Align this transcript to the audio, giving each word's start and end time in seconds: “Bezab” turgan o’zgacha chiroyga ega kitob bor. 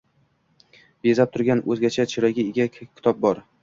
“Bezab” 1.09 1.31
turgan 1.37 1.63
o’zgacha 1.77 2.09
chiroyga 2.17 2.49
ega 2.53 2.71
kitob 2.83 3.27
bor. 3.29 3.49